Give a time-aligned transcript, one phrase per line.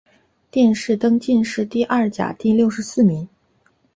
[0.49, 3.29] 殿试登进士第二甲第六十四名。